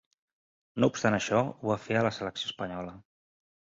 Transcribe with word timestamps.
No 0.83 0.87
obstant 0.93 1.17
això, 1.17 1.41
ho 1.51 1.71
va 1.73 1.77
fer 1.85 1.99
a 1.99 2.03
la 2.11 2.13
selecció 2.19 2.51
espanyola. 2.53 2.97